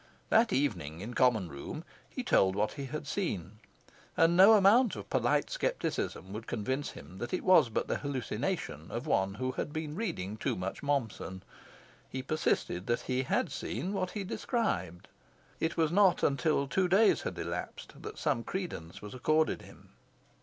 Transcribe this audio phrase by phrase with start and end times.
[0.31, 3.59] That evening, in Common Room, he told what he had seen;
[4.17, 8.89] and no amount of polite scepticism would convince him that it was but the hallucination
[8.89, 11.43] of one who had been reading too much Mommsen.
[12.09, 15.07] He persisted that he had seen what he described.
[15.59, 19.89] It was not until two days had elapsed that some credence was accorded him.